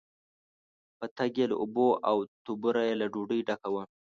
پتک 0.97 1.33
یې 1.39 1.45
له 1.51 1.55
اوبو، 1.61 1.87
او 2.09 2.17
توبره 2.45 2.81
یې 2.89 2.93
له 3.01 3.05
ډوډۍ 3.13 3.39
ډکه 3.47 3.69
وه. 3.73 3.83